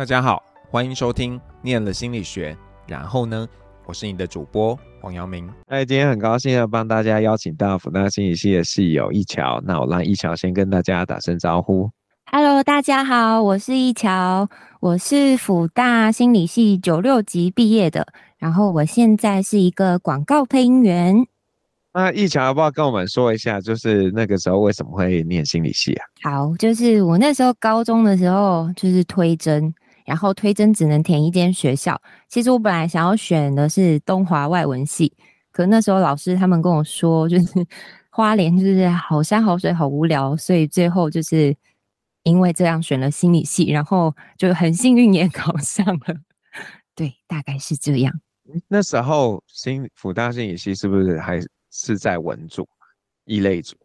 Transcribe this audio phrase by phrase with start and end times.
[0.00, 2.54] 大家好，欢迎收听《念了心理学》，
[2.90, 3.46] 然后呢，
[3.84, 5.46] 我是你的主播黄阳明。
[5.66, 11.90] 哎，今天很高兴要帮大家邀请到辅大心理系的室友一桥，那我让一桥先跟大家打声招呼。
[12.32, 14.48] Hello，大家好，我是一桥，
[14.80, 18.06] 我是辅大心理系九六级毕业的，
[18.38, 21.26] 然后我现在是一个广告配音员。
[21.92, 26.04] 那一桥要不要跟我们说一下，就是那个时候为什么会念心理系啊？
[26.22, 29.70] 好，就是我那时候高中的时候就是推甄。
[30.04, 35.12] 然后推甄只能填一间学校，其实我本来想要选的是东华外文系，
[35.52, 37.66] 可那时候老师他们跟我说，就是
[38.10, 41.56] 花莲就是好山好水好无聊，所以最后就是
[42.24, 46.16] 因为这样选了心理系，然后就很幸运也 考上了。
[46.94, 48.12] 对，大概是这样。
[48.66, 51.40] 那时候新辅大心理系是不是还
[51.70, 52.68] 是在文组
[53.24, 53.76] 一类组？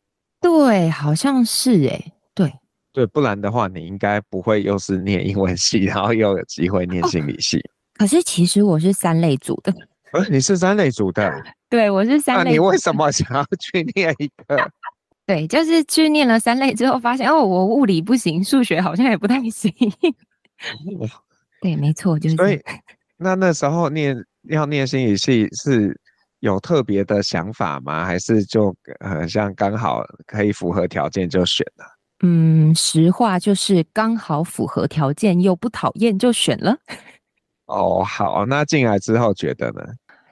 [0.41, 2.13] 对，好像是诶、欸。
[2.33, 2.51] 对。
[2.95, 7.57] 对，不然的话，你应该不会又是念英文系，然后又有机会念心理系。
[7.57, 7.69] 哦。
[7.99, 9.73] 可是其实我是三类组的。
[10.13, 11.29] 呃，你是三类组的？
[11.69, 12.45] 对，我是三类组。
[12.45, 14.71] 那你为什么想要去念一个？
[15.27, 19.73] 对，就是去念了三类之后，发现哦，我物理不行，数学好像也不太行。
[21.61, 22.35] 对，没错，就是。
[22.37, 22.61] 所以，
[23.17, 25.99] 那那时候念要念心理系是
[26.39, 28.05] 有特别的想法吗？
[28.05, 31.85] 还是就很像刚好可以符合条件就选了？
[32.21, 36.77] 嗯，实话就是刚好符合条件又不讨厌就选了。
[37.67, 39.81] 哦，好，那进来之后觉得呢？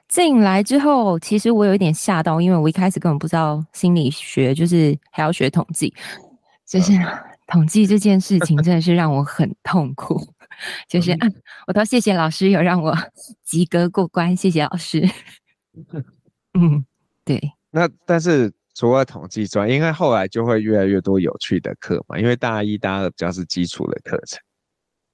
[0.08, 5.92] 进来之后，其实我有一点吓到，因为我一开始根本不知道心理学就是还要学统计，
[6.66, 6.92] 就是
[7.48, 10.20] 统计这件事情真的是让我很痛苦。
[10.88, 11.34] 就是、嗯、
[11.66, 12.96] 我都谢谢老师有让我
[13.42, 15.06] 及格过关，谢谢老师。
[16.54, 16.84] 嗯，
[17.24, 17.52] 对。
[17.70, 18.52] 那但是。
[18.74, 22.18] 除了统计专，因为后来就会越来越多有趣的课嘛。
[22.18, 24.38] 因为大一、大二比较是基础的课程。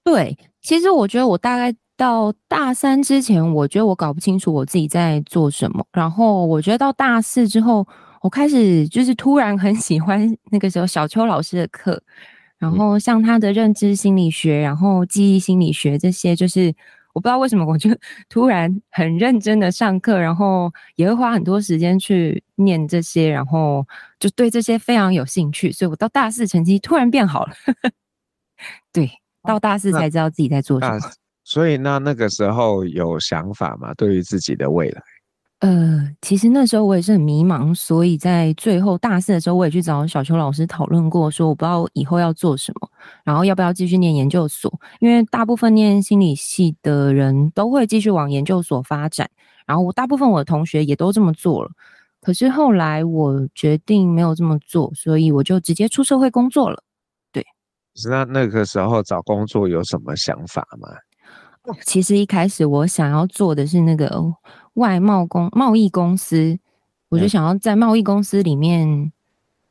[0.02, 5.86] 对，其实我觉得我大概到大三之前，我觉得我搞不清楚我自己在做什么。
[5.92, 7.86] 然后我觉得到大四之后，
[8.22, 12.02] 我开始就是突然很喜欢那个时候小邱老师的课，
[12.58, 16.74] 然后像他的认知心理学，然后记忆心理学这些，就是。
[17.12, 17.90] 我不知道为什么，我就
[18.28, 23.86] 突然很认真的上课，然后也会花很多时间去念这些，然后
[24.18, 27.52] 就对这些非常有兴趣，所以我到大四成绩突然变好了。
[28.92, 29.10] 对，
[29.42, 30.98] 到大四才知道自己在做什么。
[31.42, 33.92] 所以那那个时候有想法吗？
[33.94, 35.02] 对于自己的未来？
[35.60, 42.88] 呃，其实那时候我也是很迷茫，所以在最后大四的时候，我也去找小邱老师讨论过，说我不知道以后要做什么，
[43.24, 49.28] 然后要不要继续念研究所，因为大部分念心理系的人都会继续往研究所发展，
[49.66, 51.70] 然后我大部分我的同学也都这么做了，
[52.22, 56.82] 可是后来我决定没有这么做，所以我就直接出社会工作了。
[57.30, 57.44] 对，
[58.08, 60.88] 那那个时候找工作有什么想法吗？
[61.84, 64.24] 其实一开始我想要做的是那个。
[64.74, 66.58] 外贸公贸易公司，
[67.08, 69.12] 我就想要在贸易公司里面，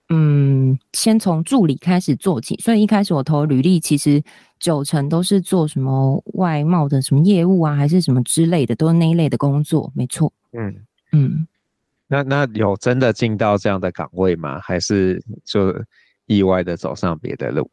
[0.10, 2.56] 嗯，先从助理开始做起。
[2.58, 4.22] 所以一开始我投履历，其实
[4.60, 10.32] 九成都是做什么外贸的什么业务啊，还是什么之类的，都是那一类的工作，没错。
[10.52, 10.76] 嗯
[11.12, 11.48] 嗯，
[12.08, 14.60] 那那有真的进到这样的岗位吗？
[14.60, 15.74] 还是就
[16.26, 17.70] 意外的走上别的路？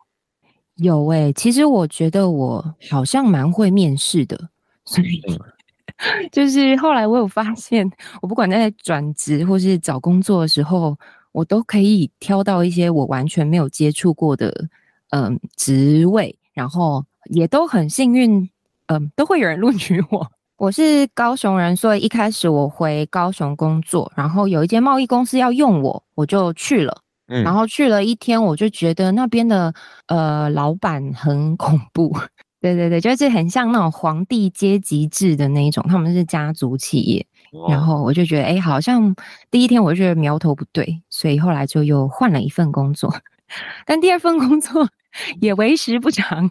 [0.77, 4.51] 有诶、欸，其实我觉得我好像蛮会面试的，
[4.85, 5.21] 所以。
[6.31, 10.97] 就是后来我有发现，我不管在转职或是找工作的时候，
[11.33, 14.53] 我都可以挑到一些我完全没有接触过的
[15.11, 18.49] 嗯职位，然后也都很幸运，
[18.87, 20.31] 嗯都会有人录取我。
[20.59, 27.03] 我是高雄人，所以一开始我回高雄工作，然后有一间贸易公司要用我，我就去了。
[27.29, 29.75] 嗯，然后去了一天，我就觉得那边的
[30.07, 32.17] 呃老板很恐怖。
[32.75, 37.27] 对对对，就是很像那种皇帝阶级制的那一种，他们是家族企业，
[37.69, 39.15] 然后我就觉得，哎，好像
[39.51, 43.15] 第一天我就觉得苗头不对，所以后来就又换了一份工作，
[43.87, 44.89] 但第二份工作
[45.41, 46.51] 也为时不长，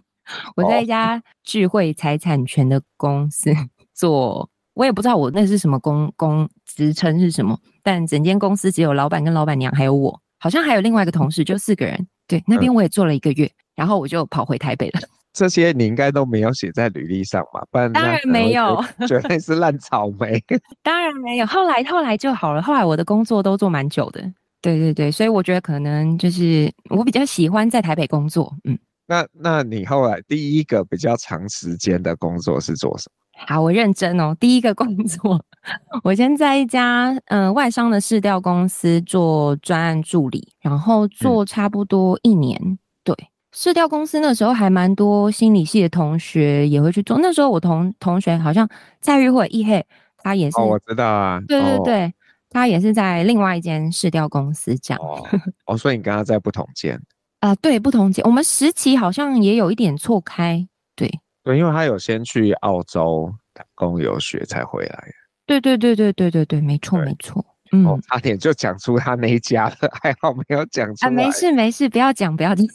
[0.56, 3.54] 我在一家智慧财产权的公司
[3.94, 15.00] 做，我也不知道我那是什么公公职称是什么，但整间公司只有老板跟老板娘还有我，好像还有另外一个同事，就四个人，对，那边我也做了一个月，然后我就跑回台北了。
[15.36, 17.62] 这些你应该都没有写在履历上吧？
[17.70, 20.42] 不然当然没有，绝对是烂草莓。
[20.82, 22.62] 当然没有，后来后来就好了。
[22.62, 24.22] 后来我的工作都做蛮久的，
[24.62, 28.56] 对对对，所以我觉得可能就是我比较喜欢在台北工作。
[28.64, 33.46] 嗯，那那你后来第一个比较长时间的工作是做什么？
[33.46, 34.34] 好，我认真哦。
[34.40, 35.44] 第一个工作，
[36.02, 42.58] 我先在一家嗯、呃、外商的市调公司做专案助理，然后做差不多一年。
[42.64, 43.14] 嗯、对。
[43.58, 47.18] 市调公司那时候还蛮多心理系的同学也会去做。
[47.22, 48.70] 那时候我同同学好像
[49.00, 49.84] 蔡玉慧、易黑，
[50.18, 50.60] 他也是。
[50.60, 51.42] 哦，我知道啊。
[51.48, 52.14] 对对对，哦、
[52.50, 55.02] 他也是在另外一间市调公司这样。
[55.02, 55.26] 哦，
[55.68, 56.96] 哦，所以你跟他在不同间。
[57.40, 58.24] 啊、呃，对，不同间。
[58.26, 60.68] 我们时期好像也有一点错开。
[60.94, 61.10] 对
[61.42, 65.08] 对，因为他有先去澳洲打工游学才回来。
[65.46, 67.44] 对对对对对对对，没错没错。
[67.72, 71.08] 嗯，哦、差点就讲出他那一家了， 还好没有讲出来。
[71.08, 72.68] 啊，没事没事，不要讲不要讲。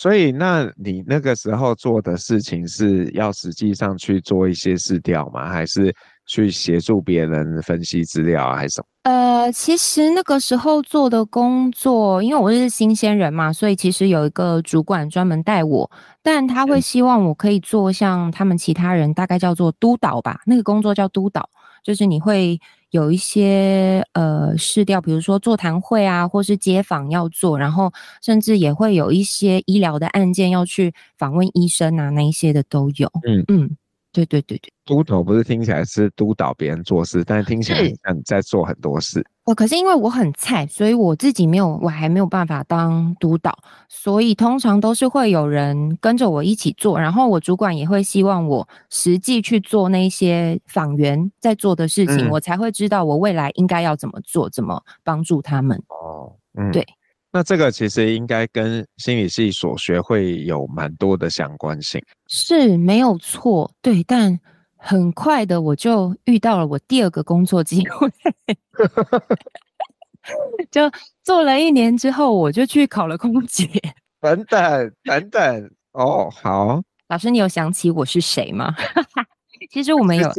[0.00, 5.48] 所以，那你那个时候做的事情是要实际上去做一些试调吗？
[5.50, 5.92] 还是
[6.24, 8.86] 去协助别人分析资料啊，还是什么？
[9.02, 15.90] 呃，其实那个时候做的工作，因为我是新鲜人嘛，所以其实有一个主管专门带我，
[16.22, 21.50] 但他会希望我可以做像他们其他人，大概叫做督导吧，那个工作叫督导，
[21.82, 22.56] 就是你会。
[22.90, 27.92] 有一些呃试调，比如说座谈会啊，或是街访要做，然后
[28.22, 33.10] 甚至也会有一些医疗的案件要去访问医生啊，那一些的都有。
[33.26, 33.76] 嗯嗯，
[34.24, 34.72] 对对对对。
[34.84, 39.24] 督导不是听起来是督导别人做事，但是听起来像你在做很多事。
[39.44, 43.56] 我可是因为我很菜，所以我自己没有，我还没有办法当督导，
[43.88, 55.80] 所以通常都是会有人跟着我一起做，然后我主管也会希望我实际去做那些访员在做的事情，嗯、我才会知道我未来应该要怎么做，怎么帮助他们。
[55.88, 56.84] 哦，嗯，对，
[57.32, 64.38] 那这个其实应该跟心理系所学会有蛮多的相关性，是没有错，对，但。
[64.80, 68.08] 很快的，我就遇到了我第二个工作机会，
[70.70, 70.88] 就
[71.24, 73.68] 做了一年之后，我就去考了空姐。
[74.22, 78.72] 等等等等，哦，好，老师，你有想起我是谁吗？
[79.72, 80.30] 其实我没有，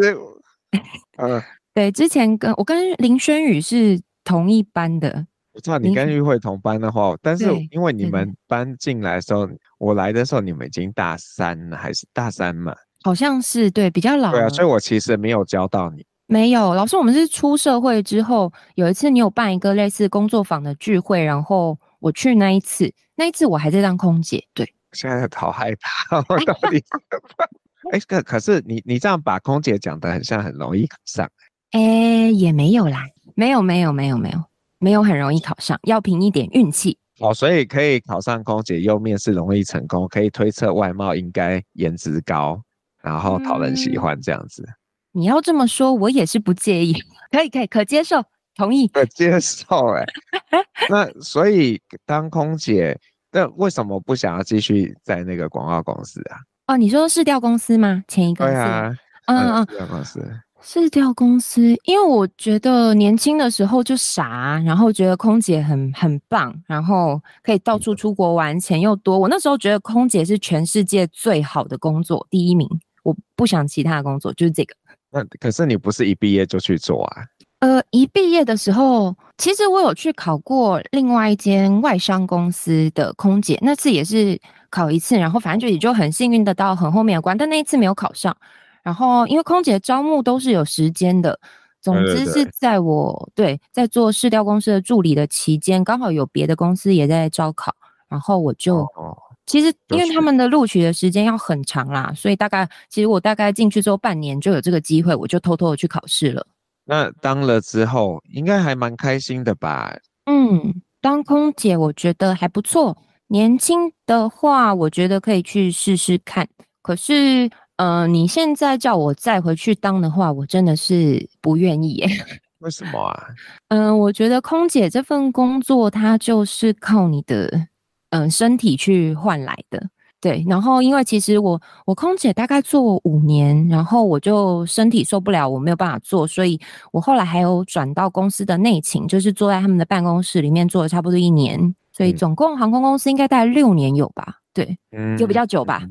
[1.17, 1.43] 嗯，
[1.73, 5.27] 对，之前跟我跟林轩宇是同一班的。
[5.59, 9.45] 我知道你跟玉慧同班的话，但是因为你们班进来的时候，
[9.77, 12.73] 我来的时候你们已经大三了，还是大三嘛？
[13.03, 14.31] 好像是对，比较老。
[14.31, 16.05] 对啊，所以我其实没有教到你。
[16.27, 24.41] 没有，老师，我们是出社会之后，有一次你有办一个类似工作坊的聚会，然后我去那一次，那一次我还在当空姐。
[24.53, 27.49] 对， 现在好害怕，我到底怎么办？
[27.91, 31.29] 哎，可可是你你这样把空姐讲的很像很容易考上，
[31.71, 33.03] 哎，也没有啦，
[33.35, 34.41] 没有没有没有没有
[34.79, 36.97] 没有很容易考上，要凭一点运气。
[37.19, 42.61] 哦，所以可以考上空姐，又面试容易成功，可以推测外貌应该颜值高。
[43.01, 46.93] 然后讨人喜欢这样子，嗯，你要这么说，我也是不介意，
[47.31, 48.21] 可以可以可接受，
[48.55, 50.05] 同意可接受哎。
[50.89, 52.99] 那所以当空姐，
[53.31, 56.37] 那为什么不想要继续在那个广告公司啊？
[56.67, 58.03] 哦，你说是调公司吗？
[58.07, 58.93] 前一个对啊，
[59.27, 60.19] 嗯嗯，市调公司，
[60.61, 69.17] 市调公司，因为我觉得年轻的时候就傻，然后觉得空姐很很棒，然后可以到处出国玩，钱又多。
[69.17, 72.67] 我那时候觉得空姐是全世界最好的工作，第一名。
[73.03, 74.75] 我不想其他的工作，就是这个。
[75.11, 77.23] 那可是你不是一毕业就去做啊？
[77.59, 84.39] 呃，一毕业的时候，其实我有去考过另外一间外商公司的空姐，那次也是
[84.69, 88.35] 考一次，然后反正就也就很幸运的到很后面的关，但那一次没有考上。
[88.83, 91.39] 然后因为空姐招募都是有时间的，
[91.81, 97.73] 总之是在我对，在做市调公司的助理的期间，刚好有别的公司也在招考，
[98.07, 98.79] 然后我就。
[98.95, 106.45] 哦其实，因为他们的录取的时间要很长啦，所以大概其实我大概进去之后半年就有这个机会，我就偷偷的去考试了。
[106.85, 109.91] 那当了之后，应该还蛮开心的吧？
[110.25, 112.95] 嗯，当空姐我觉得还不错。
[113.25, 116.47] 年轻的话，我觉得可以去试试看。
[116.83, 122.07] 可是，呃，你现在叫我再回去当的话，我真的是不愿意耶。
[122.59, 123.27] 为什么啊？
[123.69, 127.67] 嗯、呃，我觉得空姐这份工作，它就是靠你的。
[128.11, 129.87] 嗯，身体去换来的，
[130.19, 130.43] 对。
[130.49, 136.59] 然后，因为其实我我空姐大概做五年，然后我就身体受不了，我没有办法做，所以
[136.91, 144.39] 我后来还有转到公司的内勤，就是坐在他们的办公室里面做了差不多一年，所以总共航空公司应该大概六年有吧？
[144.55, 145.83] 对，嗯，就比较久吧。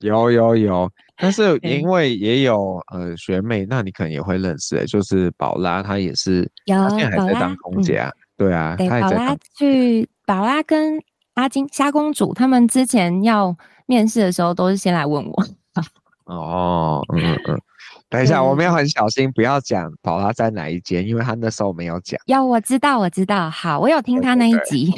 [0.00, 11.02] 有 有有，但是 因为也有呃学妹，那你可能也会认识，就是宝拉，她也是，有她现在还在当空姐啊，嗯、对啊，对，宝拉去宝拉跟。
[11.36, 13.54] 阿金、虾公主他们之前要
[13.84, 15.44] 面试的时候，都是先来问我。
[16.24, 17.60] 哦，嗯嗯嗯，
[18.08, 22.18] 等一下，我们要很小心，不要讲宝拉在哪一间，因为他那时候没有讲。
[22.24, 23.50] 有，我知道，我知道。
[23.50, 24.90] 好，我有听他那一集。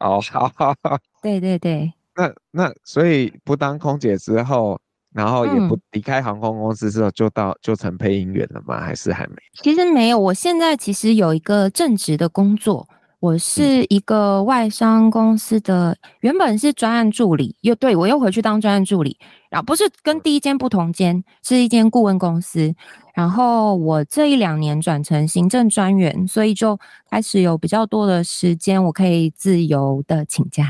[0.00, 0.98] 哦，好，好，好。
[1.22, 1.90] 对对对。
[2.14, 4.78] 那那所以不当空姐之后，
[5.16, 8.78] 然后也不离开航空公司之后，就到就成配音员了吗？
[8.80, 9.36] 还是还没？
[9.62, 12.86] 其实没有，我现在其实有一个正职的工作。
[13.18, 19.16] 我是一个外商公司的，原本是专案助理，又对我又回去当专案助理，
[19.48, 22.74] 然后不是跟第一间不同间，是一间顾问公司。
[23.14, 26.78] 然后我这一两年转成行政专员，所以就
[27.10, 30.66] 开始有比较多的时间，我可以自由的请假。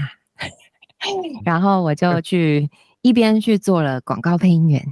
[1.45, 2.71] 然后我就去
[3.07, 4.85] 一边去做了广告配音员。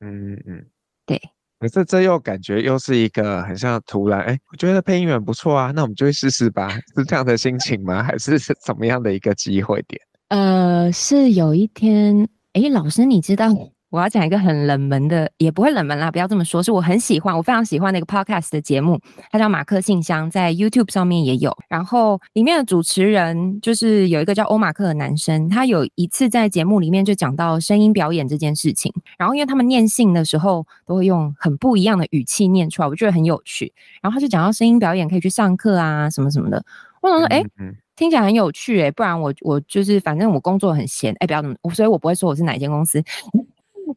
[0.00, 0.64] 嗯嗯，
[1.04, 1.20] 对。
[1.60, 8.02] 可是这又感觉又是一个很像突然，哎，我觉得配音员不错啊，那我们就去试试吧， 是这样的心情吗？
[8.02, 10.00] 还是是怎么样的一个机会点？
[10.28, 13.48] 呃，是有一天，哎，老师，你知道？
[13.94, 18.98] 我要讲一个很冷门的，也不会冷门啦，不要这么说，是我很喜欢，我非常喜欢那个 podcast 的节目，
[19.30, 21.56] 它叫马克信箱，在 YouTube 上面也有。
[21.68, 28.92] 然后里面的主持人就是有一个叫欧马克的男生，他有一次在节目里面就讲到声音表演这件事情。
[29.16, 33.72] 然后因为他们念信的时候都会用很不一样的语气念出来，我觉得很有趣。
[34.02, 36.60] 然后他就讲到声音表演可以去上课啊，什么什么的。
[37.00, 43.00] 我想说，哎、嗯嗯，听起来很有趣哎、欸，不然我我就是反正我工作很闲，哎，不要这么，所以我不会说我是哪一间公司。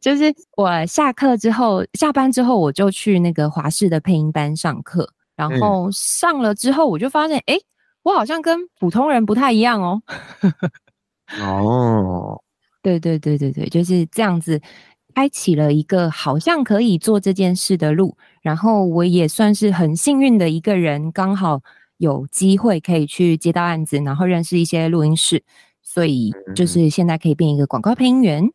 [0.00, 5.12] 就是我下课之后，下班之后，我就去那个华视的配音班上课。
[5.36, 7.62] 然后上了之后，我就发现，哎、嗯，
[8.02, 10.02] 我好像跟普通人不太一样哦。
[11.40, 12.42] 哦，
[12.82, 14.60] 对对对对对，就是这样子，
[15.14, 18.16] 开启了一个好像可以做这件事的路。
[18.42, 21.60] 然后我也算是很幸运的一个人，刚好
[21.98, 25.44] 有机会可以去接到案子，然后认识一些录音室，
[25.82, 28.50] 所以就是现在可以变一个广告配音员。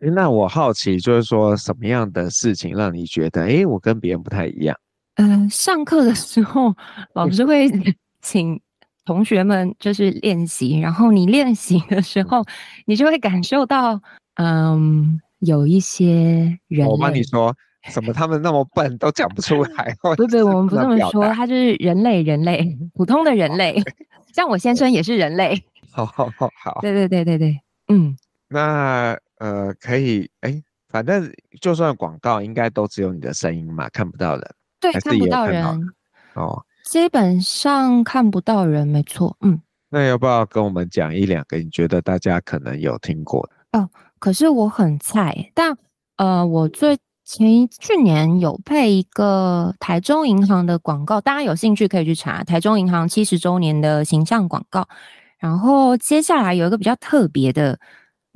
[0.00, 4.76] 那我好奇，就是说什么样的事情让你觉得，哎，我跟别人不太一样？
[5.16, 6.72] 嗯、呃，上课的时候，
[7.14, 7.68] 老师会
[8.22, 8.60] 请
[9.04, 12.44] 同学们就是练习，然后你练习的时候，
[12.86, 14.00] 你就会感受到，
[14.36, 17.52] 嗯，有一些人，我帮你说
[17.90, 19.96] 怎么，他们那么笨都讲不出来。
[20.00, 23.82] 不不，我们不这么说，他就是人类，人类，普通的人类，
[24.32, 25.60] 像我先生也是人类。
[25.90, 28.16] 好好好好，对对对对对，嗯，
[28.48, 29.18] 那。
[29.40, 31.30] 呃，可以，哎，反正
[31.60, 34.54] 就算广告，应该都只有你的声音嘛，看不到人。
[34.80, 35.64] 对，看不到人。
[36.34, 39.36] 哦，基本上看不到人，没错。
[39.40, 43.78] 嗯，那要不要跟我们讲一两个你觉得大家可能有听过的？
[43.78, 45.76] 哦，可是我很菜，但
[46.16, 54.88] 呃，我最前去年有配一个台中银行的广告，大家有兴趣可以去查台中银行七十周年的形象广告。
[55.38, 57.78] 然后接下来有一个比较特别的。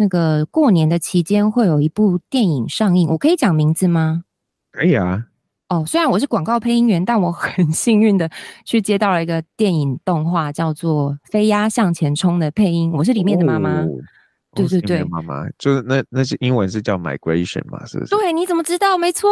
[0.03, 4.25] 那个过年的期间会有一部电影上映，我可以讲名字吗？
[4.73, 5.27] 可以啊。
[5.69, 8.29] 哦，虽然我是广告配音员，但我很 幸运的
[8.65, 13.83] 去接到了一个电影动画，叫做《飞鸭向前冲》的配音，我是里面的妈妈。
[13.83, 13.89] 哦、
[14.57, 18.11] 对对对，妈妈就是那那些英文是叫 Migration 嘛，是不是？
[18.11, 18.99] 对，你怎么知道？
[18.99, 19.29] 没错。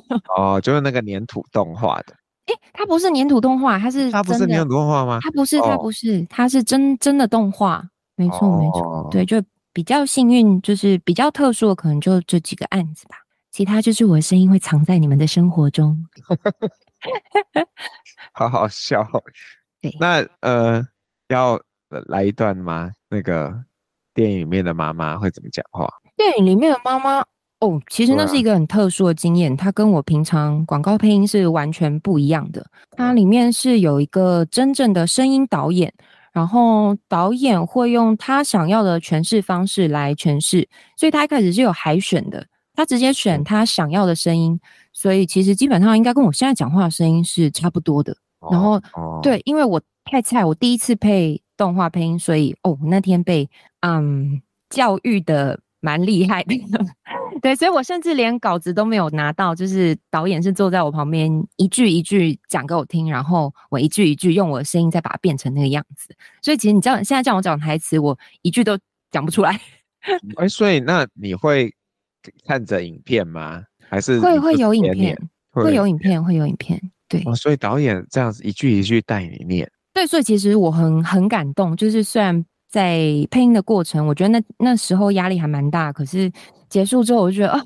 [0.36, 2.14] 哦，就是那个粘土动画的。
[2.46, 5.18] 诶，它不是粘土动画，它是它不是粘土动画吗？
[5.22, 7.82] 它不是，它不是，它是真真的动画。
[8.16, 9.42] 没错，哦、没错，对，就。
[9.72, 13.16] 比较幸运，就是比较特殊的，可能就这几个案子吧。
[13.50, 16.06] 其他就是我的声音会藏在你们的生活中，
[18.32, 19.04] 好好笑。
[19.82, 20.86] 对，那呃，
[21.28, 21.60] 要
[22.06, 22.90] 来一段吗？
[23.08, 23.64] 那个
[24.14, 25.88] 电影里面的妈妈会怎么讲话？
[26.16, 27.24] 电影里面的妈妈
[27.60, 32.64] 哦，其实那是一个很特殊的经验，它跟我平常广告配音是完全不一样的。
[32.92, 35.92] 它里面是有一个真正的声音导演。
[36.32, 44.58] 然后导演会用他想要的诠释方式来诠释，所以他一开始是有海选的，他直接选他想要的声音，
[44.92, 48.16] 所以其实基本上应该跟我现在讲话的声音是差不多的。
[48.50, 48.80] 然后
[49.22, 53.48] 对，因为我太菜，我第一次配动画配音，所以哦，那天被
[53.80, 56.54] 嗯教育的蛮厉害的。
[57.42, 66.14] 对，所以我甚至连稿子都没有拿到，就是导演是坐在我旁边，一句一句讲给我听，然后我一句一句用我的声音再把它变成那个样子。
[66.42, 68.78] 所以其实你叫现在叫我讲台词，我一句都
[69.10, 69.58] 讲不出来。
[70.36, 71.72] 哎，所以那你会
[72.46, 73.62] 看着影片吗？
[73.88, 75.18] 还是会会有影片？
[75.52, 76.80] 会有影片，会有影片。
[77.08, 79.70] 对，哦，所以导演这样子一句一句带你念。
[79.92, 82.98] 对，所以其实我很很感动，就是虽然在
[83.30, 86.30] 配音的过程，我觉得那那时候压力还蛮大，可是。
[86.70, 87.60] 结束之后，我就觉得哦，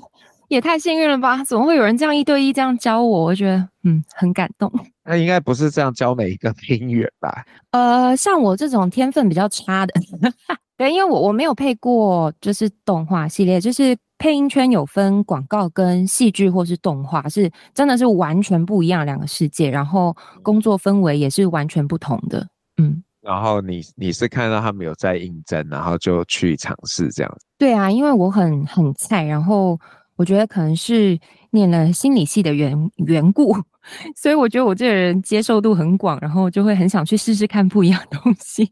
[0.47, 1.43] 也太幸运了吧！
[1.43, 3.25] 怎么会有人这样一对一这样教我？
[3.25, 4.67] 我觉得嗯，很感动。
[5.03, 7.45] 那应该不是这样教每一个配音员吧？
[7.69, 9.93] 呃，像我这种天分比较差的，
[10.75, 22.47] 对，因为我我没有配过，就是动画系列，就是配音圈有分广告跟戏剧或是动画，是真的是完全不一样两个世界，然后工作氛围也是完全不同的，
[22.77, 23.03] 嗯。
[23.25, 27.45] 然后你你是看到他们有在应征，然后就去尝试这样子。
[27.57, 29.79] 对啊，因为我很很菜，然后
[30.15, 31.17] 我觉得可能是
[31.49, 32.77] 念了心理系的缘
[33.07, 33.55] 缘故，
[34.15, 38.71] 所以我觉得我这个人接受度很广，然后就会很想去试试看不一样的东西。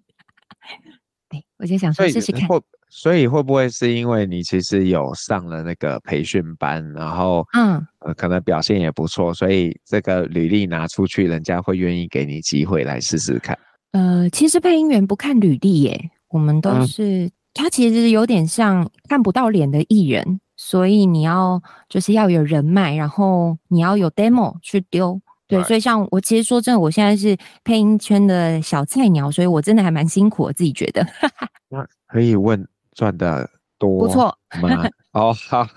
[1.28, 2.48] 对，我就想说试试看。
[2.48, 13.58] 会，所以会不会是因为你其实有上了那个培训班，然后嗯、呃，可能表现也不错，所以这个履历拿出去，人家会愿意给你机会来试试看。
[13.94, 20.42] 呃，其实配音员不看履历耶，我们都是、嗯、他其实有点像看不到脸的艺人。
[20.56, 25.62] 所以你要就是要有人脉，然后你要有 demo 去丢，对。
[25.64, 31.06] 所以像我其实说真的，我现在是配音圈的小菜鸟，所以我真的还蛮辛苦，我自己觉得。
[31.70, 34.88] 那可以问赚的多不错吗？
[35.12, 35.68] 哦，好，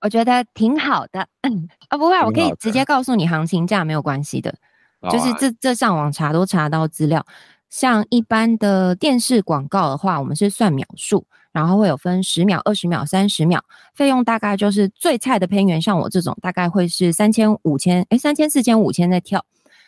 [0.00, 1.20] 我觉得挺好的。
[1.88, 4.52] 啊，不会，我可以直接告诉你行情价没有关系的，
[5.10, 7.24] 就是这这上网查都查到资料。
[7.68, 11.26] 像一般的电视广告的话，我们是算秒数。
[11.52, 13.58] 然后会有分十秒、二十秒、三十秒，
[13.94, 19.42] 费用大概就是最菜的片源，像我这种大概会是三千、五千，诶，三千、四千、五千在跳。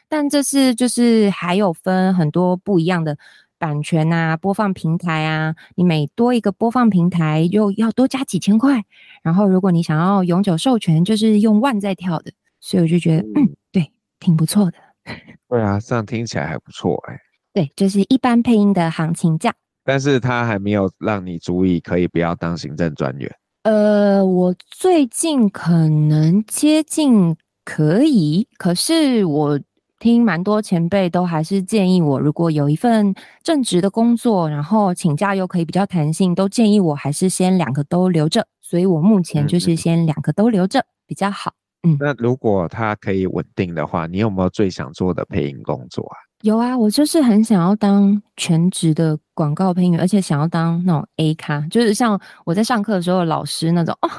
[0.08, 3.18] 但这是就是还有分很多不一样的
[3.58, 8.82] 版权啊、播放平台啊，你每多一个播放平台又要多加几千块。
[9.22, 12.32] 然后如果你想要永久授权，就是用万在跳的。
[12.60, 14.78] 所以我就觉得，嗯，嗯对，挺不错的。
[15.48, 17.18] 对啊，这样听起来还不错哎。
[17.52, 19.52] 对，就是一般配音的行情价。
[19.84, 23.34] 但是他还没有让你足以可以不要当行政专员。
[23.62, 29.58] 呃，我最近可能接近可以，可是我
[29.98, 38.46] 听蛮多前辈都还是建议我，如果有一份正职的工作，然后请假又可以比较弹性，都建议我还是先两个都留着。
[38.60, 41.54] 所以我目前就是先两个都留着比较好。
[41.82, 46.16] 嗯，那如果他可以稳定的话，你有没有最想做的配音工作啊？
[46.42, 54.10] 有啊，我就是很想要当全职的广告配音员，而且想要当那种 A 咖，就是像我在上课的时候，老师那种哦，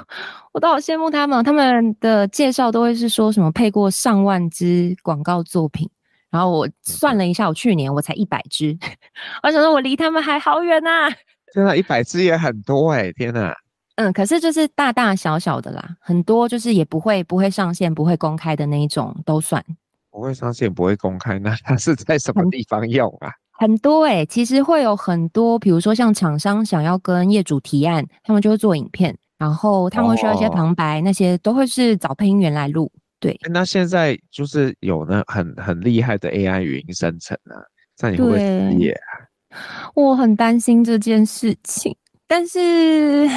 [0.51, 1.43] 我都好羡慕他们。
[1.43, 5.89] 他们的介绍都会是说什么配过上万支广告作品，
[6.29, 8.77] 然后我算了一下，我去年我才一百支，
[9.43, 11.15] 我想说我离他们还好远呐、啊。
[11.53, 13.53] 真的，一百支也很多哎、欸，天呐。
[13.99, 19.61] 嗯，可是就是大大小小的啦，很多就是也不会不会上线、不会公开的那一种都算。
[20.09, 23.29] 不会上线，不会公开，那它是在什么地方用啊？
[23.59, 32.89] 很多哎、欸，其实会有很多，比如说像厂商想要跟业主提案，他们就会做影片，然后他们会需要一些旁白，哦、那些都会是找配音员来录。
[33.19, 37.59] 对，那现在就是有那很很厉害的 AI 语音生成啊，
[37.97, 39.91] 这样你会不会失业啊？
[39.93, 41.93] 我很担心这件事情，
[42.25, 43.27] 但是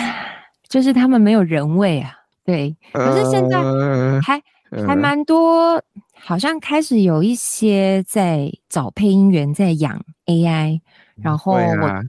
[0.72, 2.11] 就是他们没有人味啊。
[2.44, 3.62] 对，可是现在
[4.22, 5.82] 还、呃、还蛮多。
[6.24, 10.80] 好像开始有一些在找配音员，在养 AI，
[11.16, 12.00] 然后我对、啊、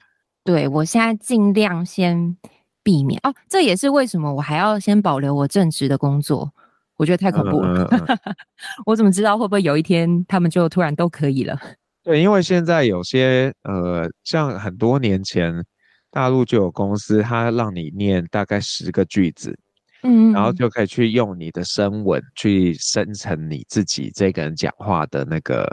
[0.44, 2.38] 对我现在尽量先
[2.84, 3.34] 避免哦。
[3.50, 6.54] 这也是为什么我还要先保留我正职的工作，
[6.98, 7.90] 我觉得太恐怖了。
[8.86, 11.60] 我怎么知道会不会有一天他们就突然都可以了？
[12.06, 15.66] 对，因为现在有些呃，像很多年前
[16.14, 19.58] 大陆就有公司，它让你念大概十个句子。
[20.04, 25.66] 嗯，然后就可以去用你的声纹去生成你自己这个人讲话的那个，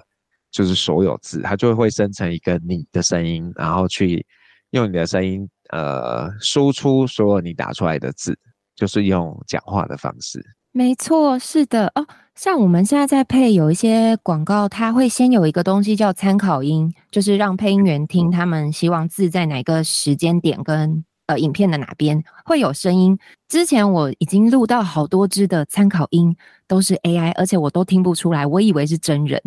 [0.51, 4.25] 就是所有字，它就会生成一个你的声音，然后去
[4.71, 8.39] 用你的声音呃输出所有你打出来的字，
[8.77, 10.41] 就是用讲话的方式。
[10.73, 12.07] 没错，是的哦。
[12.43, 21.05] 像我们现在在配有一些广告，它会先有一个东西叫参考音，就是让配音员听他们希望字在哪个时间点跟。
[21.27, 23.19] 呃，影片的哪边会有声音？
[23.47, 26.35] 之前我已经录到好多支的参考音，
[26.67, 29.39] 都是 AI，而且我都听不出来，我以为是真人，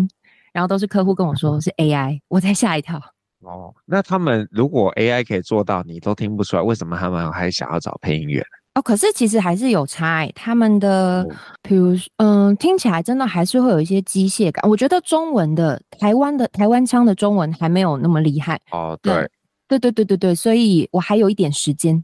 [0.53, 3.01] 然后都是客户跟我说是 AI，我才吓一跳。
[3.39, 8.45] 哦，那他们如果 AI 可以做到你都听不出来，为什么他们还想要找配音员？
[8.75, 11.27] 哦，可是其实还是有差欸，他们的，
[11.61, 14.67] 比如嗯，听起来真的还是会有一些机械感。
[14.69, 18.59] 我觉得中文的台湾的台湾腔的中文还没有那么厉害。
[18.71, 19.29] 哦，对。
[19.65, 22.03] 对对对对对，所以我还有一点时间。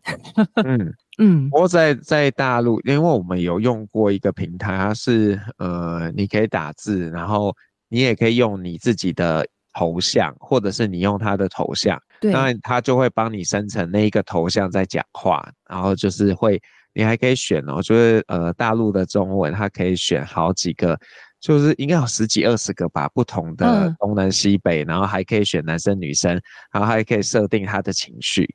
[0.64, 7.54] 嗯 嗯，不过在在大陆，因为我们有用过一个平台，它是呃，你可以打字，然后
[7.90, 16.62] 你也可以用你自己的头像，或者是你用他的头像，对，当然他就会帮你生成那一个头像在讲话，然后就是会，
[16.94, 21.00] 你还可以选哦，就是呃，大陆的中文，它可以选好几个。
[21.42, 26.34] 就是应该有十几二十个吧，不同的东南西北，嗯、然后还可以选男生女生，
[26.70, 28.46] 然后还可以设定他的情绪。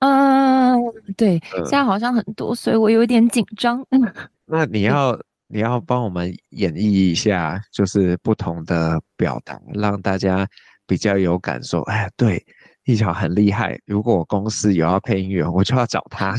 [0.00, 0.76] 嗯，
[1.16, 3.86] 对，现在好像很多，所以我有点紧张。
[4.46, 5.16] 那你要
[5.52, 10.48] 你要帮我们演绎一下，就是不同的表达，让大家
[10.86, 11.82] 比较有感受。
[11.82, 12.42] 哎，对，
[12.86, 13.78] 一桥很厉害。
[13.84, 16.34] 如果我公司有要配音员，我就要找他。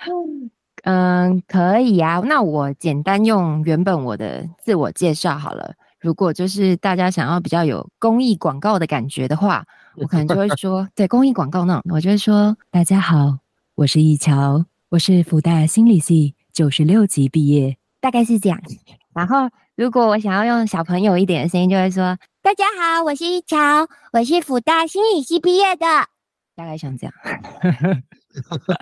[0.84, 2.20] 嗯，可以啊。
[2.26, 5.72] 那我简单用原本我的自我介绍好了。
[5.98, 9.64] 如果就是大家想要比较有公益广告的感觉的话，
[9.96, 13.38] 我可能就会 说，对，公益广告那种，我就会说，大家好，
[13.76, 18.56] 我是易乔，我是福大心理系九十六级毕业，大概是这样。
[19.12, 25.86] 然后，如果我想要用小朋友一点的声音，就会说，大家好，我是一乔，我是辅大心理系毕业的，
[26.54, 27.12] 大概像这样。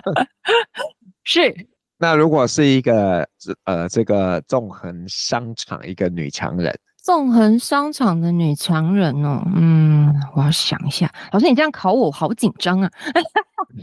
[1.25, 1.67] 是。
[1.97, 3.27] 那如果是一个
[3.63, 6.77] 呃，这个纵横商场一个女强人。
[7.01, 11.11] 纵横商场的女强人哦，嗯，我要想一下。
[11.31, 12.91] 老师，你这样考我，好紧张啊！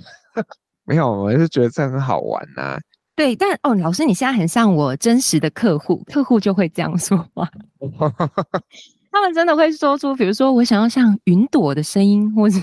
[0.87, 2.79] 没有，我是觉得这很好玩呐、啊。
[3.15, 7.49] 对，但哦，老师，你现在很像我真实的客户，客户就会这样说话。
[9.13, 12.59] 他们真的会说出，比如说，我想要像云朵的声音，或者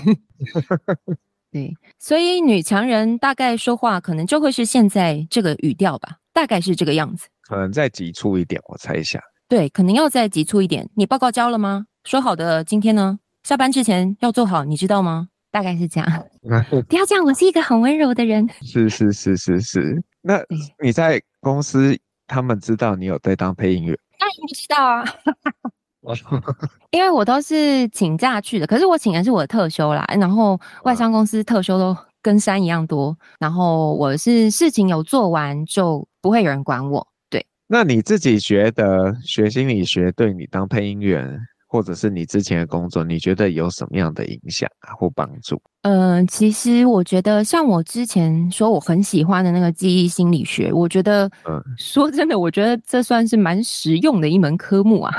[1.52, 7.28] 对，所以女强人大概说话可能就会是现在这个语调吧，大概是这个样子。
[7.42, 9.20] 可能再急促一点，我猜一下。
[9.48, 10.88] 对，可能要再急促一点。
[10.96, 11.86] 你报告交了吗？
[12.04, 13.18] 说好的今天呢？
[13.44, 15.28] 下班之前要做好，你知道吗？
[15.52, 16.24] 大概是这样。
[16.88, 18.48] 不要这样，我是一个很温柔的人。
[18.62, 20.02] 是是是是是。
[20.22, 20.40] 那
[20.82, 23.98] 你在公司，他们知道你有在当配音员？
[24.18, 25.04] 当然不知道啊。
[26.92, 30.04] 因为我都是请假去的，可是我请的是我的特休啦。
[30.18, 33.14] 然后外商公司特休都跟山一样多。
[33.38, 37.06] 然后我是事情有做完，就不会有人管我。
[37.28, 41.38] 对那你自己觉得学心理学对你当配音员，
[41.70, 45.62] 或者是你之前的工作，你觉得有什么样的影响啊或帮助？
[45.82, 55.14] 嗯、呃，其实我觉得像我之前说我很喜欢的那个记忆心理学，我觉得，嗯， 说真的，我觉得这算是蛮实用的一门科目啊。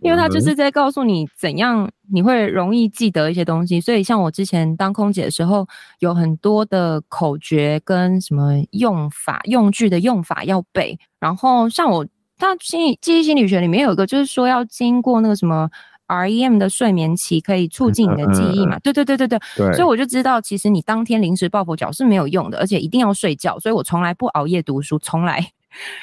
[0.00, 5.64] 因为它就是在告诉你怎样你会容易记得一些东西，所以像我之前当空姐的时候，
[6.00, 10.98] 有很多的口诀跟什么用法、用句的用法要背。
[11.20, 12.04] 然后像我，
[12.40, 15.70] 他心理记忆心理学里面有一个，就是说要经过那个什么
[16.08, 18.78] REM 的睡眠期，可以促进你的记忆嘛。
[18.80, 19.38] 对对对对对。
[19.56, 23.56] 所以我就知道，其实你当天临时抱佛脚是没有用的，而且一定要睡觉。
[23.60, 25.52] 所以我从来不熬夜读书，从来。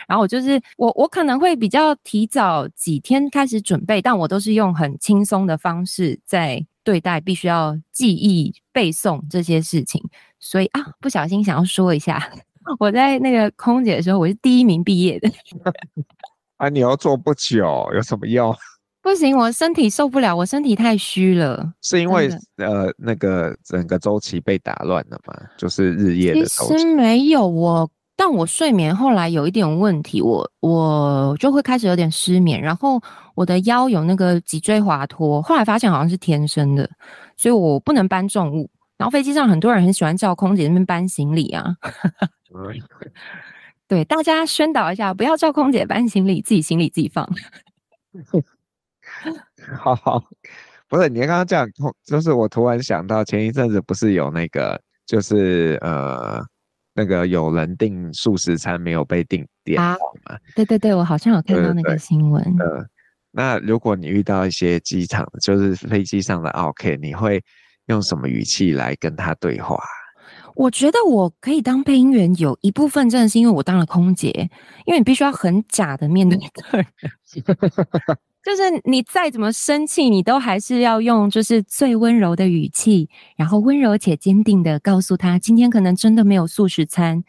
[0.08, 10.02] 然后我就是我，我可能会比较提早几天开始准备，但我都是用很轻松的方式在对待必须要记忆背诵这些事情。
[10.39, 12.32] 所以啊，不小心想要说一下，
[12.80, 15.30] 我在那个空姐的时候，我是第一名毕业的。
[16.58, 18.56] 啊，你要做不久，有什么用？
[19.01, 21.73] 不行，我身体受不了，我身体太虚了。
[21.82, 25.34] 是因为呃，那个整个周期被打乱了吗？
[25.58, 26.73] 就是日夜的周期。
[26.73, 27.89] 其实没有我。
[28.19, 32.99] 但我睡眠后来有一点问题，我我就会开始有点失眠，然后
[33.36, 36.89] 我的腰有那个脊椎滑脱，后来发现好像是天生的，
[37.38, 38.67] 所以我不能搬重物。
[38.97, 41.75] 然后飞机上很多人很喜欢叫空姐那边搬行李啊，
[43.87, 47.27] 对，大家宣导一下，不要叫空姐搬行李，自己行李自己放。
[49.77, 50.23] 好好，
[50.87, 51.67] 不是你刚刚这样，
[52.05, 56.43] 就是我突然想到前一阵子不是有那个，就是呃。
[56.99, 59.95] 那个有人订素食餐没有被订点吗？
[60.55, 62.43] 对对对，我好像有看到那个新闻。
[62.57, 62.83] 呃，
[63.29, 67.39] 那如果你遇到一些机场，就是飞机上的 OK，你会
[67.85, 69.77] 用什么语气来跟他对话？
[70.57, 74.31] 我觉得我可以当配音员，有一部分真的是因为我当了空姐，
[74.87, 76.87] 因为你必须要很假的面对客人。
[78.43, 87.23] 就是你再怎么生气，你都还是要用就是最温柔的语气，然后温柔且坚定的告诉他，今天可能真的没有素食餐，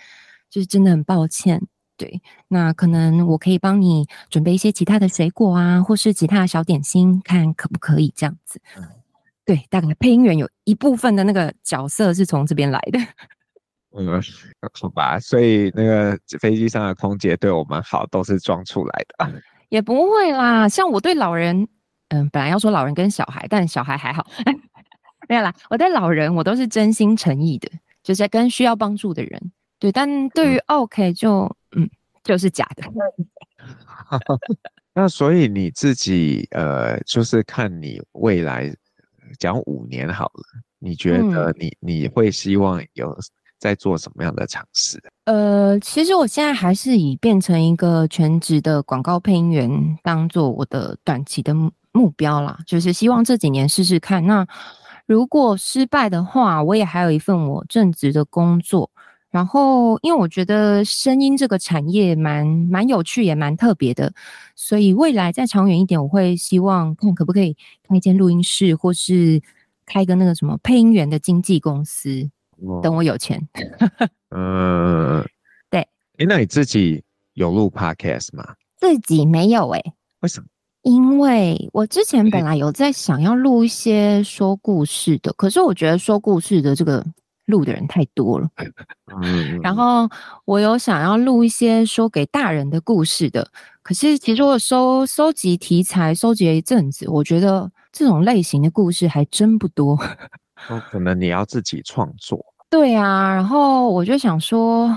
[0.49, 1.61] 就是真的很抱歉。
[1.99, 8.61] 对，那可能我可以帮你准备一些其他的水果啊，或是其他的小点心，看可不可以这样子。
[9.49, 12.99] 对，大概配音员有一部分的那个角色是从这边来的。
[13.97, 14.21] 嗯，
[14.79, 19.43] 好吧，所以那个飞机上的空姐对我们好，都是装出来的。
[19.71, 21.67] 也不会啦，像我对老人，
[22.11, 24.27] 嗯，本来要说老人跟小孩，但小孩还好，
[25.31, 25.51] 没有啦。
[25.71, 27.71] 我对老人，我都是真心诚意的，
[28.03, 29.91] 就是跟需要帮助的人，对。
[29.91, 31.91] 但对于 OK 就，嗯，嗯，
[32.23, 32.85] 就是假的。
[34.93, 38.71] 那所以你自己，呃，就是看你未来
[39.39, 40.43] 讲五年好了，
[40.79, 43.17] 你觉得你、嗯、你会希望有？
[43.61, 45.03] 在做什么样的尝试？
[45.25, 51.53] 呃，其实我现在还是以变成一个全职的广告配音员当做我的短期的
[51.91, 54.25] 目标啦，就是希望这几年试试看。
[54.25, 54.47] 那
[55.07, 58.89] 如果失败的话，我也还有一份我正职的工作。
[59.39, 64.13] 然后，因为我觉得声音这个产业蛮蛮有趣，也蛮特别的，
[64.57, 69.41] 所以未来再长远一点，我会希望看可不可以开一间录音室，或是
[69.87, 72.29] 开个那个什么配音员的经纪公司。
[72.83, 73.41] 等我有钱，
[74.31, 75.25] 嗯，
[75.71, 75.83] 对，
[76.17, 78.57] 哎，那你自己有录 podcast 吗？
[78.77, 79.93] 自己没有哎、欸。
[80.23, 80.47] 为什么？
[80.83, 87.07] 因为我之前本来有在想要录一些说故事的，可是我觉得说故事的这个
[87.49, 88.49] 录的人太多了。
[89.21, 90.09] 嗯，然后
[90.45, 93.51] 我有想要录一些说给大人的故事的，
[93.83, 99.99] 可是其实我收收集题材收集了一阵子，我觉得这种类型的故事还真不多。
[100.69, 102.45] 哦，可能你要自己创作。
[102.71, 104.95] 对啊，然后我就想说，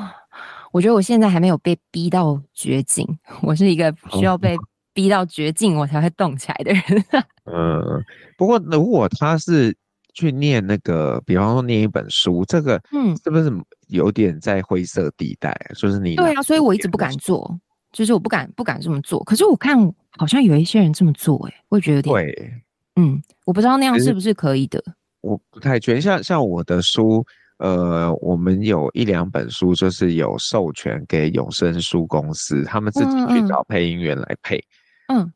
[0.72, 3.08] 我觉得我现在还没有被逼到绝境，
[3.42, 4.58] 我是一个需要被
[4.94, 6.84] 逼到绝境我才会动起来的人。
[7.46, 8.04] 嗯，
[8.38, 9.76] 不过如果他是
[10.14, 13.52] 去念那个，比方说念一本书，这个嗯，是不是
[13.88, 15.56] 有点在灰色地带？
[15.76, 17.60] 就是你对啊，所以我一直不敢做，
[17.92, 19.24] 就是我不敢不敢这么做。
[19.24, 19.78] 可是我看
[20.18, 22.54] 好像有一些人这么做，哎，我也觉得有点对，
[22.96, 24.84] 嗯，我不知道那样是不是可以的。
[25.22, 27.26] 我不太觉得，像像我的书，
[27.58, 34.58] 呃，我们有一两本书就是有授权给永生书公司，他们自己去找配音员来配。
[34.58, 34.64] 嗯，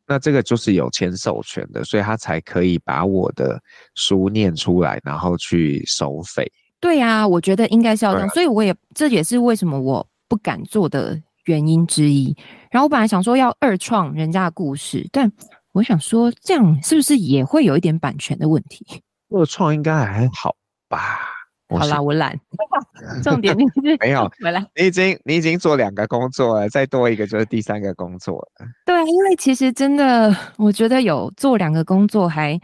[0.07, 3.59] 那这个就是有签授权的，所以他才可以把我的
[3.95, 6.51] 书念出来，然后去收费。
[6.79, 12.35] 对啊，我觉得应该是要这样，啊、所以我也这也是为什么我不敢做的原因之一。
[12.69, 15.31] 然后我本来想说要二创人家的故事，但
[15.71, 18.85] 我想说这样是不是也会有一点版权的问题？
[19.29, 20.55] 二创应该还好
[20.87, 21.34] 吧？
[21.67, 22.39] 好啦，我懒。
[23.23, 23.65] 重点你
[23.99, 24.65] 没有，回来。
[24.75, 28.67] 你已经你已经做两个工作了，再多一个就是第三个工作了。
[28.85, 32.59] 对啊，因为其实真的，我觉得有做两个工作还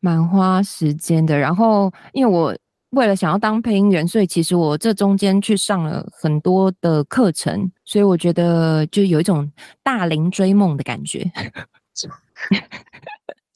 [0.00, 1.36] 蛮花时间的。
[1.36, 2.56] 然后，因为我
[2.90, 9.50] 为了想要当配音员，所以其实我这中间去上了很多的课程，所以我觉得就有一种
[9.82, 11.30] 大龄追梦的感觉。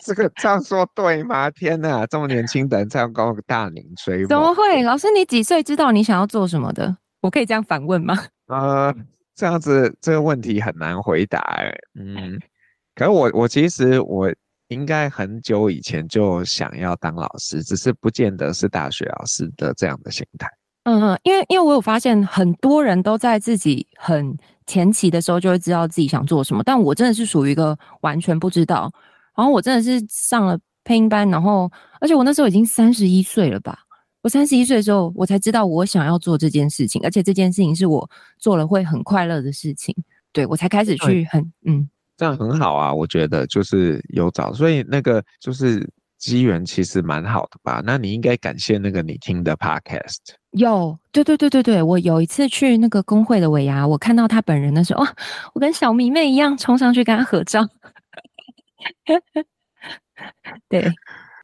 [0.02, 1.50] 这个这样说对吗？
[1.50, 4.28] 天哪，这么年轻的人这样高个大龄追梦？
[4.28, 4.82] 怎么会？
[4.82, 6.96] 老师，你几岁知道你想要做什么的？
[7.20, 8.18] 我可以这样反问吗？
[8.48, 8.94] 呃，
[9.34, 11.70] 这样子这个问题很难回答哎。
[11.98, 12.38] 嗯，
[12.94, 14.32] 可是我我其实我
[14.68, 20.48] 应该很久以前就想要当老师，只是不见得是大学老师的这样的心态。
[20.84, 24.34] 嗯嗯，因为因为我有发现很多人都在自己很
[24.66, 28.90] 前期的时候就会知道自己想做什么，但我真的是属于一个完全不知道。
[29.36, 33.78] 然后我真的是上了配音班，然后而且我那时候已经三十一岁了吧？
[34.22, 39.94] 我三十一岁的时候，我才知道我想要做这件事情，而且这件事情是我做了会很快乐的事情。
[40.30, 41.88] 对，我才开始去很嗯，
[42.18, 45.88] 这样很好啊，我觉得就是有找，所以那个就是
[46.18, 47.82] 机缘其实蛮好的吧？
[47.82, 50.18] 那你应该感谢那个你听的 podcast。
[50.50, 55.14] 有，对对对对对，我有一次去那个工会的尾牙，我看到他本人的时候，哇，
[55.54, 57.66] 我跟小迷妹一样冲上去跟他合照。
[60.68, 60.90] 对，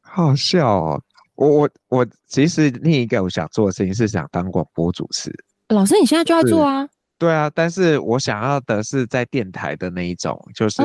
[0.01, 1.01] 好笑哦！
[1.35, 5.31] 我我我其实另一个我想做的事情是想当广播主持。
[5.69, 6.87] 老师，你现在就要做啊？
[7.17, 10.81] 对啊，但是我想要的是在电台的那一种，就是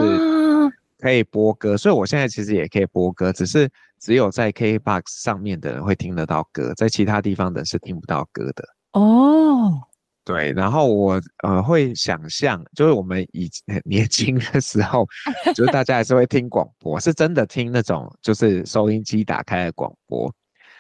[0.99, 1.75] 可以播歌。
[1.75, 8.69] 啊、所以我现在其实也可以播歌，只是只有在 KKBOX 上面的人会听得到歌，在其他地方的是听不到歌的。
[8.93, 9.81] 哦。
[10.25, 15.05] 对，然后我呃会想象，就是我们以前 年轻的时候，
[15.53, 20.33] 就是大家还是会听广播，是真的听那种就是收音机打开的广播，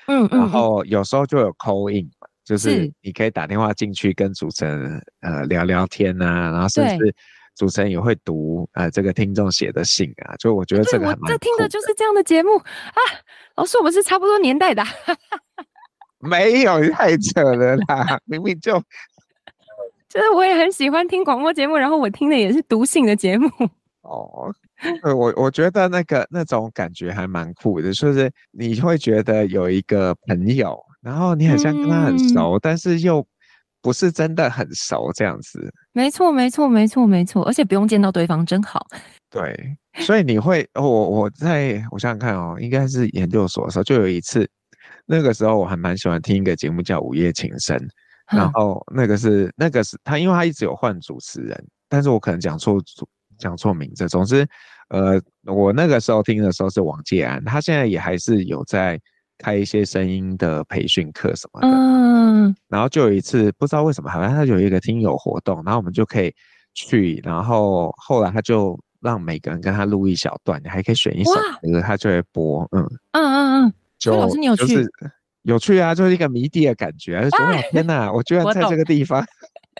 [0.06, 2.08] 嗯嗯，然后有时候就有 call in，
[2.44, 7.12] 就是你可以打电话进去跟主持人呃聊聊天啊，然后甚至
[7.56, 11.32] 主持人也会读呃这个听众写的信啊，就我觉得这个还蛮酷的。
[11.32, 13.00] 我这听的就是这样的节目啊，
[13.56, 14.84] 老师我们是差不多年代的，
[16.22, 18.80] 没有太扯了啦，明明就。
[20.12, 23.48] 就是我也很喜欢听广播节目，然后我听的也是读信的节目。
[24.02, 24.52] 哦，
[25.16, 33.24] 我我觉得那个那种感觉还蛮酷的，就是你会觉得有一个朋友，然后你好像跟他很熟，嗯、但是又
[33.80, 35.72] 不是真的很熟这样子。
[35.92, 38.86] 没错，没错，没错，没错，而且不用见到对方真好。
[39.30, 39.56] 对，
[40.00, 44.46] 所以你会，我我在我想想看哦，应该是研究所的时候就有一次，
[45.06, 47.78] 那个时候我还蛮喜欢听一个节目叫《午夜情深》。
[48.30, 53.08] 然后那个是那个是他，因为他一直有换主持人，但是我可能讲错主
[53.38, 54.08] 讲错名字。
[54.08, 54.46] 总之，
[54.88, 58.98] 呃，我那个时候听的时候是王介安，他现在也还是有在
[59.38, 61.68] 开一些声音的培训课什么的。
[61.68, 62.54] 嗯。
[62.68, 66.34] 然后就有一次，不知道为什么，好像他有一个听友活动，然后我们就可以
[66.74, 67.20] 去。
[67.24, 71.32] 然后后来他就让每个人跟他录一小段，你还可以选一首
[71.62, 72.66] 歌，他就会播。
[72.72, 72.82] 嗯
[73.12, 73.74] 嗯嗯嗯。
[73.98, 74.66] 就老师你有去？
[74.66, 74.92] 就是
[75.42, 77.22] 有趣啊，就是一个谜底的感觉。
[77.28, 79.24] 就说天哪，我居然在这个地方。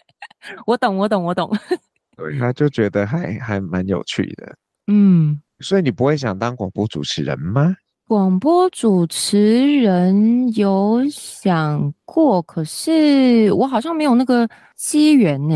[0.67, 1.51] 我懂，我懂，我懂。
[2.17, 4.55] 对，他就觉得还还蛮有趣的。
[4.89, 7.75] 嗯，所以你不会想当广播主持人吗？
[8.09, 14.47] 广播主持人有想过，可是我好像没有那个
[14.77, 15.55] 机缘呢。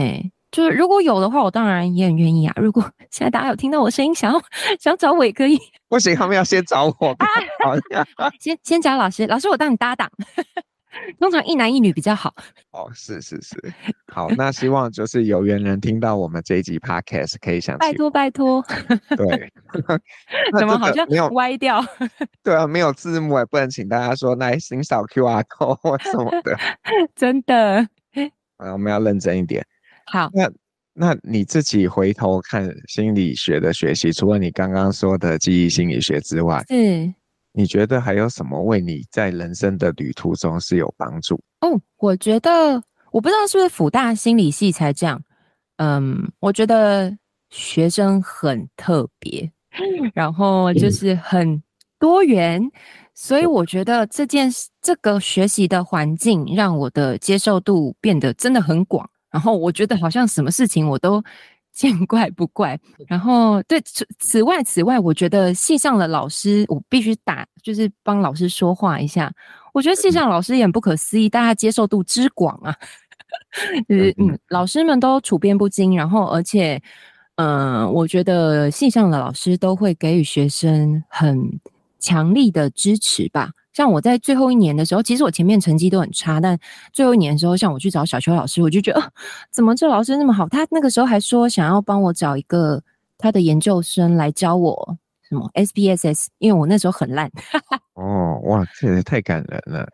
[0.56, 2.54] 就是如果有的话，我当然也很愿意啊。
[2.56, 4.40] 如果现在大家有听到我声音，想要
[4.80, 5.58] 想找我也可以。
[5.86, 7.10] 不行，他们要先找我。
[7.10, 7.76] 啊、
[8.40, 10.10] 先先找老师，老师我当你搭档。
[11.20, 12.34] 通常一男一女比较好。
[12.70, 13.54] 哦，是是是，
[14.10, 17.76] 好，那希望就是有缘人听到我们这一集 podcast 可以想。
[17.76, 18.64] 拜托拜托。
[19.14, 19.52] 对。
[20.58, 21.84] 怎么好像没有歪掉？
[22.42, 26.58] 对啊，没有字幕，也不能请大家说来请扫 QR code 什么的。
[27.14, 27.86] 真的。
[28.56, 29.62] 啊，我们要认真一点。
[30.06, 30.50] 好，那
[30.94, 37.14] 那你自己回头看心理学的学习，除了你刚刚说的记忆心理学之外，嗯，
[37.52, 41.40] 你觉得还有什么为你在人生的旅途中是有帮助？
[41.60, 45.22] 哦，我觉得我不知道是不是辅大心理系才这样。
[45.76, 47.16] 嗯，我觉得
[47.50, 49.50] 学生很特别，
[50.14, 51.62] 然后就是很
[51.98, 52.62] 多元。
[52.62, 52.70] 嗯
[53.18, 59.08] 所以我觉得这件事，这个学习的环境让我的接受度变得真的很广。
[59.30, 61.22] 然后我觉得好像什么事情我都
[61.72, 62.78] 见怪不怪。
[63.06, 69.32] 然后对此此外此外，我觉得系上的老师，我必须打就是帮老师说话一下。
[69.74, 72.74] 我觉得系上老师也很不可思议，大家接受度之广啊。
[73.88, 76.80] 就是嗯，老师们都处变不惊，然后而且
[77.34, 81.60] 嗯、呃，我觉得系上的老师都会给予学生很。
[81.98, 86.58] 强力的支持吧，像我在最后一年的时候，其实我前面成绩都很差，但
[86.92, 89.10] 最后一年的时候，像我去找小邱老师，我就觉得，呃，
[89.50, 90.48] 怎么这老师那么好？
[90.48, 92.82] 他那个时候还说想要帮我找一个
[93.18, 94.96] 他的研究生来教我
[95.28, 97.30] 什么 SPSS，因为我那时候很烂。
[97.94, 99.88] 哦，哇，这也太感人了。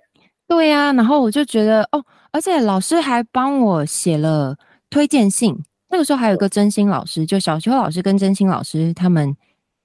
[0.46, 4.56] 对呀，啊，然后我就觉得，哦，而且老师还帮我写了
[4.90, 5.56] 推荐信。
[5.88, 9.36] 那个时候还有个真心老师，就小邱老师跟真心老师他们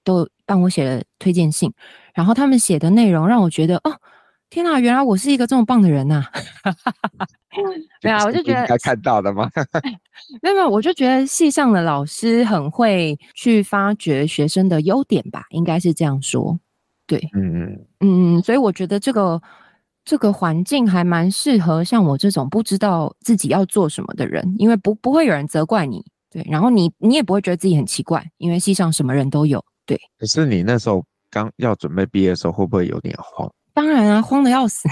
[0.07, 1.71] 都帮我写了推荐信。
[2.13, 3.93] 然后他们写的内容让我觉得，哦，
[4.49, 6.23] 天哪，原来我是一个这么棒的人呐！
[8.01, 9.49] 对啊，我就觉得看到的吗？
[10.41, 16.57] 没有没有，我就觉得系上的老师很会去发掘学生的优点吧，应该是这样说。
[17.05, 19.41] 对，嗯嗯嗯，所以我觉得这个
[20.03, 29.99] 这个环境还蛮适合像我这种不知道自己要做什么的人，因为不不会有人责怪你，对，然后你你也不会觉得自己很奇怪，因为系上什么人都有，对。
[30.19, 31.03] 可是你那时候。
[31.29, 33.51] 刚要准备毕业的时候，会不会有点慌？
[33.73, 34.87] 当然啊，慌的要死，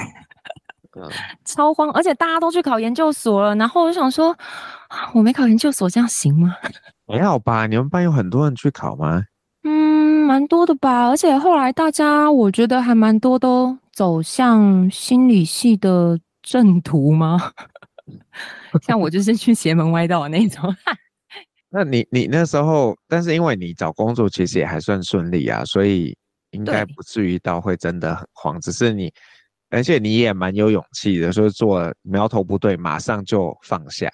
[1.45, 1.89] 超慌！
[1.91, 4.37] 而且大家都去考研究所了，然后我就想说，
[5.13, 6.53] 我没考研究所，这样行吗？
[7.07, 9.23] 还好吧，你们班有很多人去考吗？
[9.63, 11.07] 嗯，蛮多的吧。
[11.07, 17.53] 而且后来大家，我觉得还蛮多都走向心理系的正途吗？
[18.85, 20.75] 像我就是去邪门歪道的那种。
[21.75, 26.15] 那你你那时候，但是因为你找工作其实也还算顺利啊，所以。
[26.51, 29.11] 应该不至于到会真的很慌，只是你，
[29.69, 34.09] 而且你也蛮有勇气的，说做苗头不对，马上就放下。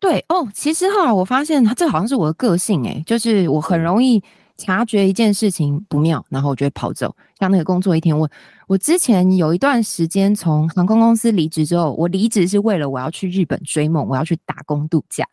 [0.00, 4.20] 对哦，其实后来我发现，这好像是我的个性诶，就是我很容易
[4.56, 7.14] 察觉一件事情不妙，然后我就会跑走。
[7.38, 8.28] 像那个工作一天，我
[8.66, 15.24] 我之前有一段时间从航空公司离职之后，我离职是为了我要去日本追梦，我要去打工度假。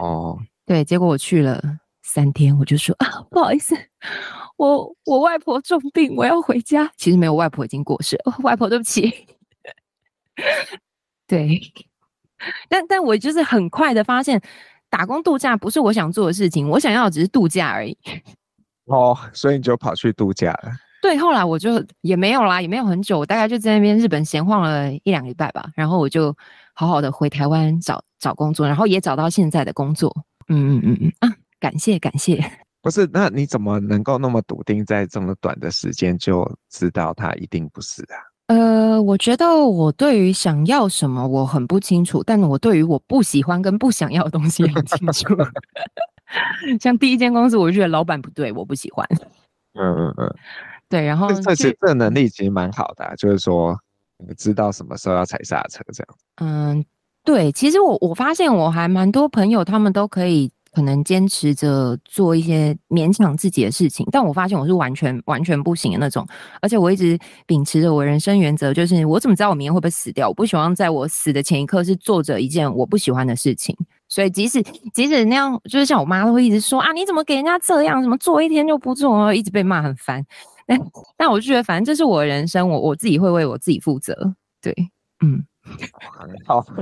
[0.00, 1.62] 哦，对，结果我去了
[2.02, 3.74] 三天，我就说啊，不好意思。
[4.56, 6.90] 我我外婆重病，我要回家。
[6.96, 8.36] 其实没有，外婆已经过世了。
[8.44, 9.26] 外婆，对不起。
[11.26, 11.60] 对，
[12.68, 14.40] 但但我就是很快的发现，
[14.90, 16.68] 打工度假不是我想做的事情。
[16.68, 17.96] 我想要的只是度假而已。
[18.84, 20.70] 哦，所以你就跑去度假了？
[21.04, 25.66] 对，后来我就也没有啦，也没有很久，我大概就在那边日本闲晃了一两个礼拜吧。
[25.74, 26.34] 然后我就
[26.72, 30.10] 好好的回台湾找找工作，然后也找到现在的工作。
[30.48, 32.42] 嗯嗯嗯嗯啊，感谢感谢。
[32.80, 38.16] 不是，那你怎么能够那么笃定，在这么短的时间就知道他一定不是啊？
[38.46, 45.36] 呃，我觉得我对于想要什么我很不清楚，但我对于我不喜欢跟不想要的东西很清楚。
[46.80, 49.06] 像第一间公司，我就觉得老板不对，我不喜欢。
[49.76, 50.34] 嗯嗯嗯，
[50.94, 53.76] 对，然后这其实这能力其实蛮好的啊，就是说
[54.18, 56.16] 你知道什么时候要踩刹车这样。
[56.36, 56.84] 嗯，
[57.24, 60.50] 对，其实我我发现我还蛮多朋友，他们都可以。
[60.74, 66.26] 可能坚持着做一些勉强自己的事情，但我发现我是完全完全不行的那种，
[66.60, 67.16] 而且我一直
[67.46, 70.26] 秉持着我人生原则，就是我怎么知道我明天会不会死掉？
[70.26, 73.76] 我不希望在我死的前一刻是做着一件我不喜欢的事情。
[74.08, 74.60] 所以即使
[74.92, 78.02] 即使那样，就是像我妈都会一直说啊，你怎么给人家这样？
[78.02, 79.32] 怎么做一天就不做？
[79.32, 80.26] 一直被骂很烦。
[80.66, 80.80] 但
[81.16, 84.34] 但我就觉得，反正这是我的人生，我我自己会为我自己负责。
[84.60, 84.74] 对，
[85.24, 85.44] 嗯，
[86.46, 86.64] 好。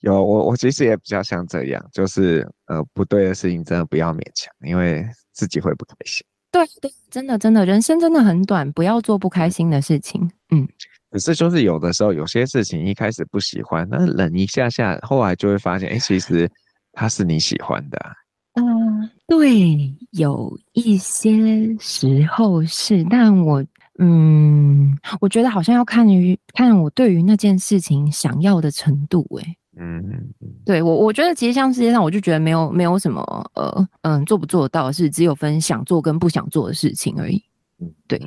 [0.00, 5.02] 有我，我其实也比较像这样，就是呃，不对的事情真的不要勉强，因为
[5.32, 6.22] 自己会不开心。
[6.52, 10.30] 对对，真的真的，人生真的很短，不要做不开心的事情。
[10.50, 10.68] 嗯，
[11.10, 16.50] 可是就是有的时候，有些事情一开始不喜欢，那忍一下下，后来就会发现，哎、欸，其实
[16.92, 18.12] 他是你喜欢的、啊。
[18.54, 23.64] 嗯、呃，对，有一些时候是，但我，
[23.98, 30.34] 嗯，我觉得好像要看于看我对于那件事情想要的程度、欸，哎，嗯，
[30.64, 33.22] 对我，我觉得其实像世界上，我就觉得没有没有什么，
[33.54, 37.42] 呃，嗯，做不做得到的事，只有分想做跟不想做的事情而已。
[37.80, 38.20] 嗯，对。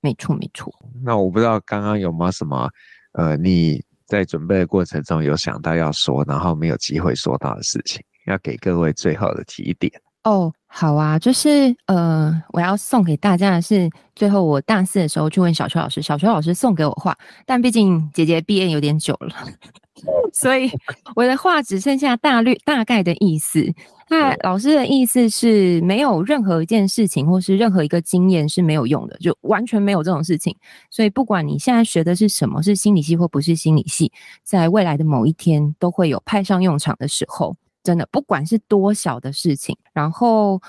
[0.00, 0.70] 没错，没错。
[1.02, 2.68] 那我不知道刚刚有没有什么，
[3.12, 9.92] 呃，你在准备的过程中有想到要说，然后没有机会说到的事情，要给各位最后的提点。
[10.24, 17.14] 哦，好啊，就是呃，我要送给大家的是，最后我大四的时候去问小邱老师，小邱老师送给我画，
[17.44, 19.34] 但毕竟姐姐毕业有点久了。
[20.32, 20.70] 所以
[21.14, 23.70] 我的画只剩下大略大概的意思。
[24.08, 30.56] 那老师的意思是，没有任何一件事情或是任何一个经验是没有用的，就完全没有这种事情。
[30.90, 34.10] 所以不管你现在学的是什么，是心理系或不是心理系，
[34.42, 37.54] 在未来的某一天都会有派上用场的时候。
[37.84, 39.76] 真的，不管是多小的事情。
[39.92, 40.60] 然后，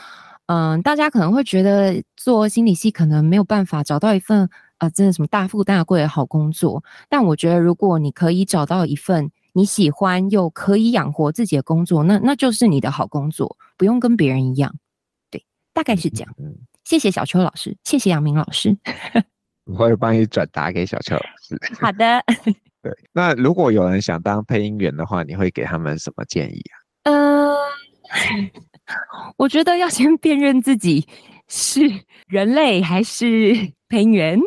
[0.45, 4.47] 嗯，大家可能会觉得做心理系可能没有办法找到一份。
[4.78, 6.84] 啊，真的什么大富大贵的好工作？
[7.07, 14.76] 但我觉得，如果你可以找到一份你喜欢又可以养活自己的工作，那那就是你的好工作，不用跟别人一样。
[15.32, 15.41] 对，
[15.72, 16.36] 大概是这样。
[16.38, 16.53] 嗯，
[16.84, 18.78] 谢谢小邱老师，谢谢杨明老师。
[19.63, 21.57] 我会帮你转达给小邱老师。
[21.80, 22.22] 好的。
[22.84, 26.76] 对，那如果有人想当配音员的话，你会给他们什么建议啊？
[27.06, 27.58] 嗯、呃，
[29.38, 31.08] 我觉得要先辨认自己
[31.47, 31.82] 是
[32.28, 33.74] 人类还是。
[33.88, 34.39] 配音员，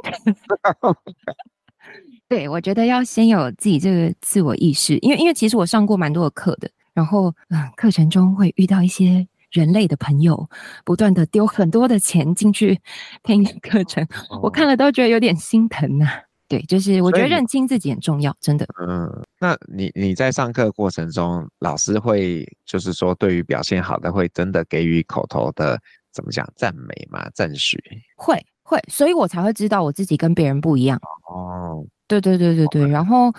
[2.29, 10.51] 对，我觉得要先有自己这个自我意识，因为因为其实我上过蛮多的课的，然后嗯，课程中会遇到一些人类的朋友，
[10.85, 12.81] 不断的丢很多的钱进去
[13.23, 14.05] 配音课程，
[14.43, 16.28] 我看了都觉得有点心疼啊。
[16.49, 18.67] 对，就是我觉得认清自己很重要，真的。
[18.81, 25.79] 嗯，那你你在上课过程中，老师会就是说，对于表现好的，会真的给予口头的
[26.13, 27.29] 怎么讲赞美吗？
[27.35, 27.79] 赞许？
[28.17, 28.43] 会。
[28.63, 31.01] 会，所以我才会知道我自己跟别人不一样。
[31.31, 32.87] 哦，对对对对对。
[32.87, 33.33] 然后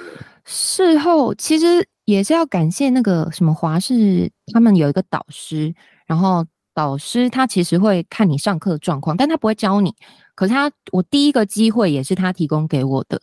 [0.44, 5.72] 事后其实也是要感谢那个什么华氏，他们有一个导师，
[6.08, 6.44] 然后
[6.80, 9.94] 导师他其实会看你上课状况，但他不会教你。
[10.34, 13.22] 可是他，我第一个机会也是他提供给我的。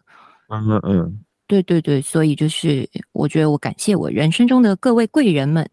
[0.53, 5.67] 嗯嗯嗯，对对对，所以就是我觉得我感谢我人生中的各位贵人们。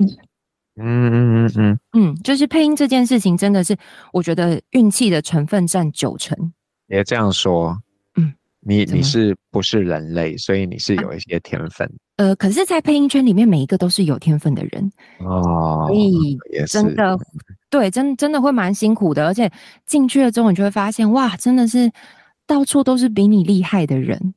[0.77, 3.75] 嗯嗯嗯嗯嗯，就是配音这件事情，真的是
[4.13, 6.53] 我觉得运气的成分占九成。
[6.87, 7.77] 别这样说，
[8.15, 10.37] 嗯，你你是不是人类？
[10.37, 11.85] 所以你是有一些天分。
[12.15, 17.19] 啊、呃，可是，在配音圈里面，每一个都是有天分的人哦，所以真的
[17.73, 19.25] 对，真真的会蛮辛苦的。
[19.25, 19.51] 而且
[19.83, 21.91] 进去了之后，你就会发现，哇，真的是
[22.45, 24.35] 到处都是比你厉害的人，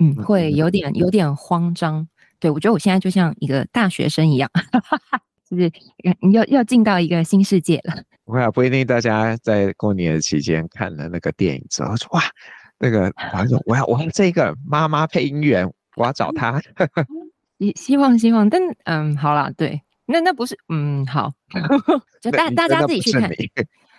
[0.00, 2.08] 嗯，会有点有点慌张。
[2.40, 4.50] 对，我觉得我现在就像一个大学生一样。
[5.48, 5.70] 就是
[6.20, 8.02] 你要要进到一个新世界了。
[8.24, 8.84] 不会啊，不一定。
[8.84, 12.22] 大家在过年的期间看了那个电影之后说，哇，
[12.80, 16.60] 那个我说我要我要这个妈妈配音员，我要找他。
[17.60, 21.32] 希希望希望，但嗯，好啦，对，那那不是嗯好，
[22.20, 23.28] 就大大家自己去看。
[23.30, 23.50] 对，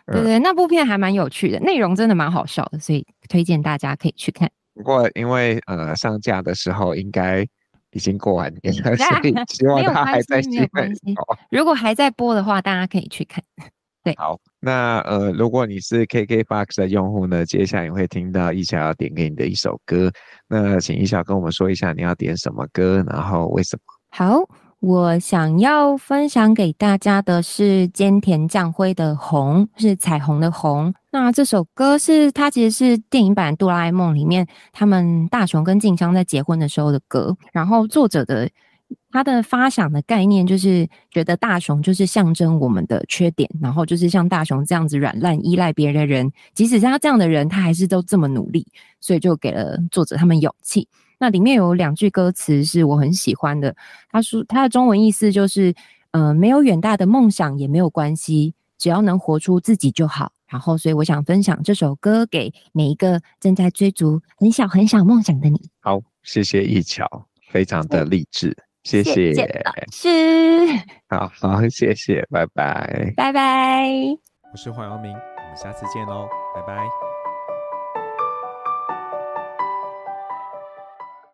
[0.07, 4.49] 对对，那部片还蛮有趣的，内容真的蛮好笑的，所以推荐大家可以去看。
[4.73, 7.47] 不过因为呃上架的时候应该。
[7.95, 10.41] 已经过完年了， 所以希望他还在。
[11.51, 13.43] 如果还在播的话，大家可以去看。
[14.03, 20.11] 对，好，那呃，如果你是 KKBOX 的用户呢，接下来你会听到一小要点给你的一首歌。
[20.47, 23.81] 那请一小跟我们说一下你要点什么歌，然后为什么？
[24.09, 24.41] 好。
[24.83, 30.93] 我想要分享给大家的是菅田将晖的《红》，是彩虹的红。
[31.09, 37.33] 那这首歌是它其实是电影版《哆啦 A 梦》里面他们大雄跟静香在结婚的时候的歌。
[37.53, 38.49] 然后作者的
[39.09, 48.67] 他的发想的概念就是觉得大雄就是象征我们的缺点，然后就是像大雄这样子软烂依赖别人的人，即使是他这样的人，他还是都这么努力，
[48.99, 50.89] 所以就给了作者他们勇气。
[51.23, 53.73] 那里面有两句歌词是我很喜欢的，
[54.11, 55.73] 他说他的中文意思就是，
[56.11, 60.33] 呃，没有远大的梦想也没有关系，只要能活出自己就好。
[60.47, 65.57] 然后，所以我想分享这首歌给每一个正在追逐很小很小梦想的你。
[65.79, 67.07] 好，谢谢一桥，
[67.49, 68.53] 非常的励志，
[68.83, 69.33] 谢谢。
[69.33, 70.09] 谢谢老师。
[71.07, 73.87] 好好，谢谢，拜拜，拜拜。
[74.51, 77.12] 我是黄阳明，我们下次见喽，拜拜。